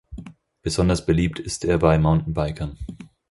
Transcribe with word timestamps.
Besonders 0.63 1.05
beliebt 1.05 1.37
ist 1.37 1.63
er 1.63 1.77
bei 1.77 1.99
Mountainbikern. 1.99 2.75